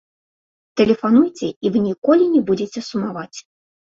Тэлефануйце, 0.79 1.49
і 1.67 1.71
вы 1.75 1.83
ніколі 1.89 2.23
не 2.35 2.41
будзеце 2.47 2.79
сумаваць! 2.89 3.37